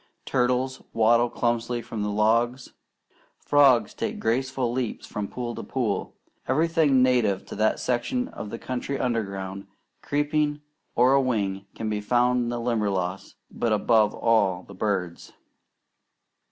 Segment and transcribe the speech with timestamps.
[0.25, 2.73] Turtles waddle clumsily from the logs.
[3.37, 6.15] Frogs take graceful leaps from pool to pool.
[6.47, 9.67] Everything native to that section of the country underground,
[10.01, 10.61] creeping,
[10.95, 15.33] or a wing can be found in the Limberlost; but above all the birds.